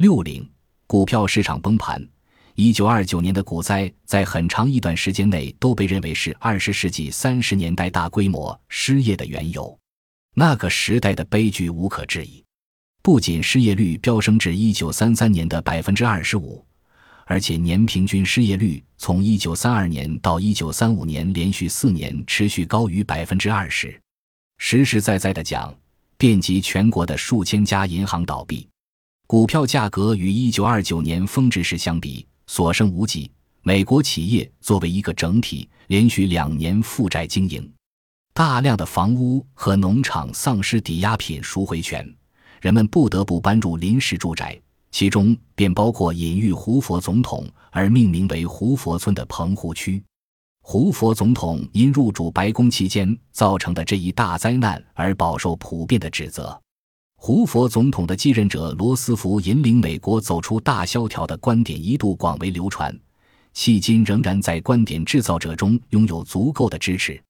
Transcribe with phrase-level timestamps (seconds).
[0.00, 0.48] 六零，
[0.86, 2.02] 股票市场崩盘。
[2.54, 9.78] 一九二九年的股灾，在很长一段时间内都被认为是二十世纪三十年代大规模失业的缘由。
[10.34, 12.42] 那个时代的悲剧无可置疑，
[13.02, 16.64] 不仅失业率飙升至一九三三年的百分之二十五，
[17.26, 24.00] 而且年平均失业率从一九三二年到一九三五年连续四年持续高于百分之二十。
[24.56, 25.74] 实实在在的讲，
[26.16, 28.66] 遍及全国的数千家银行倒闭，
[29.30, 32.26] 股票价格与一九二九年峰值时相比。
[32.48, 33.30] 所剩无几。
[33.62, 37.72] 美国企业作为一个整体，连续两年负债经营，
[38.34, 42.04] 大量的房屋和农场丧失抵押品赎回权，
[42.60, 50.02] 人们不得不搬入临时住宅，其中便包括隐喻胡佛总统而命名为胡佛村的棚户区。
[50.60, 56.60] 胡佛总统因入主白宫期间造成的这一大灾难而饱受普遍的指责。
[57.22, 62.98] 胡佛总统的继任者罗斯福引领美国走出大萧条的观点一度广为流传，
[63.54, 67.22] 迄今仍然在观点制造者中拥有足够的支持。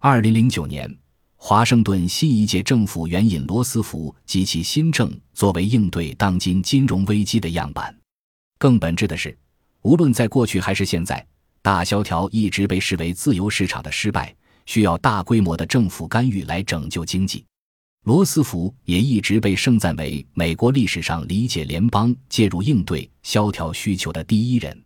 [0.00, 0.92] 二零零九年，
[1.36, 7.96] 华盛顿新一届政府援引罗斯福及其新政作为应对当今金融危机的样板。
[8.58, 9.38] 更本质的是，
[9.82, 11.24] 无论在过去还是现在，
[11.62, 14.34] 大萧条一直被视为自由市场的失败，
[14.66, 17.44] 需要大规模的政府干预来拯救经济。
[18.08, 24.82] 罗斯福也一直被盛赞为美国历史上理解联邦介入应对萧条需求的第一人。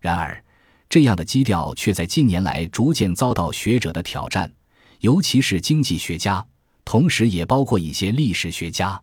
[0.00, 0.44] 然而，
[0.88, 4.52] 这样的基调却在近年来逐渐遭到学者的挑战，
[4.98, 6.44] 尤其是经济学家，
[6.84, 9.00] 同时也包括一些历史学家。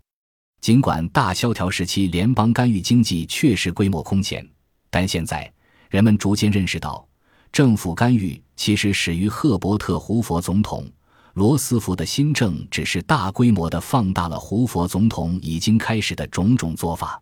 [0.59, 4.45] 尽管大萧条时期联邦干预经济确实规模空前，
[4.89, 5.49] 但现在
[5.89, 7.07] 人们逐渐认识到，
[7.49, 10.85] 政府干预其实始于赫伯特·胡佛总统。
[11.33, 17.19] 罗斯福的新政只是大规模的放大了胡佛总统已经开始的种种做法，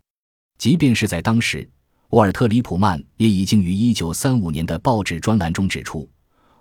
[0.58, 1.68] 即便是在当时，
[2.10, 6.10] 沃尔特·里普曼也已经于1935年的报纸专栏中指出，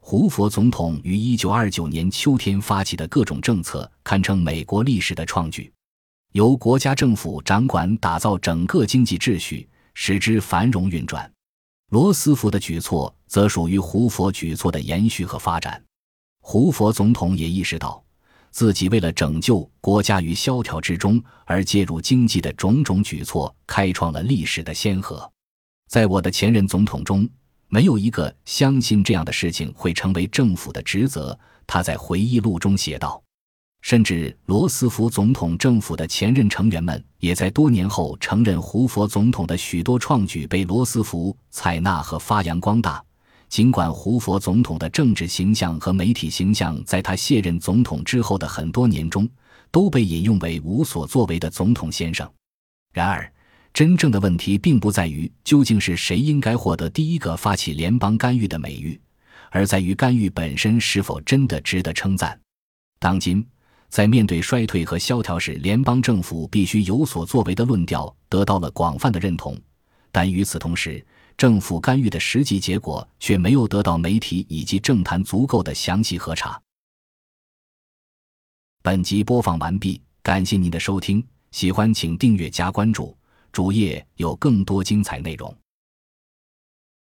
[0.00, 5.72] 胡佛总统于1929年秋天发起的各种政策堪称美国历史的创举，
[6.30, 11.28] 由国家政府掌管打造整个经济秩序，使之繁荣运转。
[11.90, 15.82] 罗斯福的举措则属于胡佛举措的延续和发展。
[16.40, 18.02] 胡佛总统也意识到，
[18.50, 25.30] 自己为了拯救国家于萧条之中而介入经济的种种举措，开创了历史的先河。
[25.88, 27.28] 在我的前任总统中，
[27.68, 31.38] 没有一个相信这样的事情会成为政府的职责。
[31.66, 33.22] 他在回忆录中写道。
[33.82, 43.02] 甚至罗斯福总统政府的前任成员们，也在多年后承认胡佛总统的许多创举被罗斯福采纳和发扬光大。
[43.50, 49.28] 尽管胡佛总统的政治形象和媒体形象在他卸任总统之后的很多年中
[49.72, 52.30] 都被引用为无所作为的总统先生，
[52.92, 53.30] 然而，
[53.74, 59.00] 真正的问题并不在于究竟是谁应该获得第一个发起联邦干预的美誉，
[59.50, 62.38] 而在于干预本身是否真的值得称赞。
[63.00, 63.44] 当今，
[63.88, 69.56] 在面对衰退和萧条时，联邦政府必须有所作为的论调得到了广泛的认同，
[70.12, 71.04] 但与此同时，
[71.40, 76.60] 政府干预的实际结果却没有得到媒体以及政坛足够的详细核查。
[78.82, 83.16] 本集播放完毕，感谢您的收听，喜欢请订阅加关注，
[83.52, 85.56] 主页有更多精彩内容。